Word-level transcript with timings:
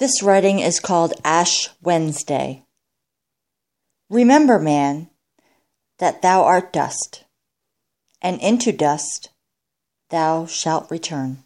This 0.00 0.22
writing 0.22 0.60
is 0.60 0.80
called 0.80 1.12
Ash 1.24 1.68
Wednesday. 1.82 2.64
Remember, 4.08 4.58
man, 4.58 5.10
that 5.98 6.22
thou 6.22 6.42
art 6.42 6.72
dust, 6.72 7.24
and 8.22 8.40
into 8.40 8.72
dust 8.72 9.28
thou 10.08 10.46
shalt 10.46 10.90
return. 10.90 11.44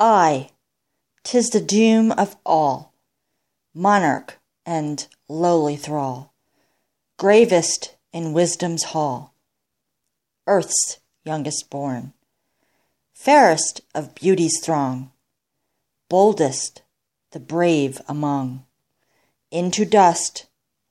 Ay, 0.00 0.50
tis 1.22 1.50
the 1.50 1.60
doom 1.60 2.10
of 2.10 2.34
all, 2.44 2.92
monarch 3.72 4.40
and 4.66 5.06
lowly 5.28 5.76
thrall, 5.76 6.34
gravest 7.16 7.94
in 8.12 8.32
wisdom's 8.32 8.86
hall, 8.86 9.36
earth's 10.48 10.98
youngest 11.24 11.70
born, 11.70 12.12
fairest 13.14 13.82
of 13.94 14.16
beauty's 14.16 14.58
throng, 14.60 15.12
boldest 16.10 16.82
the 17.34 17.40
brave 17.40 18.00
among. 18.08 18.64
Into 19.50 19.84
dust 19.84 20.46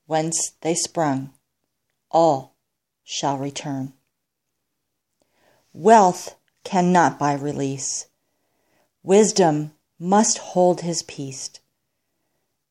whence 0.05 0.51
they 0.61 0.75
sprung, 0.75 1.34
all 2.11 2.53
shall 3.03 3.38
return. 3.38 3.93
Wealth 5.73 6.35
cannot 6.63 7.17
buy 7.17 7.34
release. 7.34 8.07
Wisdom 9.01 9.71
must 9.98 10.37
hold 10.37 10.81
his 10.81 11.01
peace. 11.03 11.49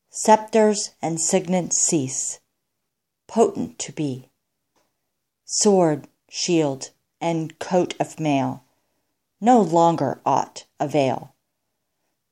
Scepters 0.09 0.91
and 1.01 1.19
signets 1.19 1.83
cease, 1.83 2.39
potent 3.27 3.79
to 3.79 3.91
be. 3.91 4.29
Sword, 5.45 6.07
shield, 6.29 6.91
and 7.19 7.57
coat 7.57 7.95
of 7.99 8.19
mail 8.19 8.63
no 9.41 9.59
longer 9.59 10.21
aught 10.25 10.65
avail. 10.79 11.33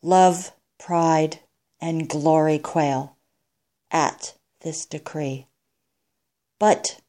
Love 0.04 0.54
pride, 0.82 1.40
and 1.80 2.10
glory 2.10 2.58
quail 2.58 3.16
at 3.92 4.34
this 4.62 4.84
decree. 4.86 5.46
But, 6.58 7.00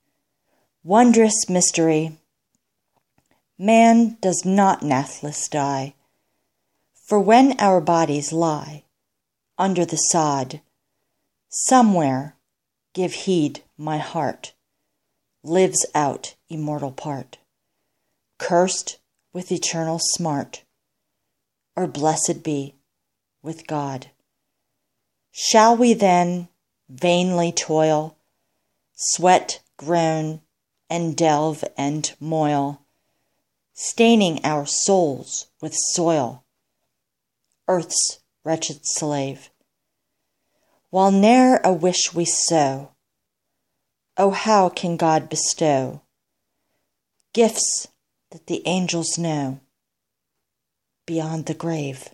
wondrous 0.84 1.48
mystery, 1.48 2.19
man 3.59 4.19
does 4.20 4.45
not 4.45 4.83
nathless 4.83 5.48
die, 5.48 5.95
for 6.92 7.19
when 7.19 7.59
our 7.59 7.81
bodies 7.81 8.31
lie 8.31 8.84
under 9.56 9.86
the 9.86 9.97
sod, 9.97 10.61
somewhere, 11.48 12.36
give 12.92 13.14
heed, 13.14 13.62
my 13.79 13.97
heart, 13.97 14.53
lives 15.42 15.86
out 15.95 16.34
immortal 16.51 16.92
part, 16.92 17.39
cursed 18.39 18.98
with 19.33 19.51
eternal 19.51 19.98
smart, 19.98 20.62
or 21.75 21.86
blessed 21.86 22.42
be 22.42 22.75
with 23.43 23.67
God. 23.67 24.11
Shall 25.33 25.77
we 25.77 25.95
then 25.95 26.48
vainly 26.89 27.53
toil, 27.53 28.17
sweat, 28.95 29.61
groan, 29.77 30.43
and 30.89 31.17
delve 31.17 31.65
and 31.77 32.15
moil, 32.20 32.83
staining 33.73 34.45
our 34.45 34.67
souls 34.67 35.48
with 35.61 35.75
soil, 35.75 36.45
earth's 37.67 38.20
wretched 38.45 38.81
slave, 38.85 39.51
while 40.91 41.11
ne'er 41.11 41.61
a 41.65 41.73
wish 41.73 42.13
we 42.13 42.25
sow? 42.25 42.91
Oh, 44.19 44.31
how 44.31 44.69
can 44.69 44.98
God 44.98 45.31
bestow 45.31 46.03
gifts 47.33 47.89
that 48.31 48.47
the 48.47 48.63
angels 48.67 49.17
know 49.17 49.61
beyond 51.07 51.47
the 51.47 51.55
grave? 51.55 52.11